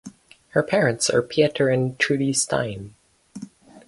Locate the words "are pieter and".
1.11-1.95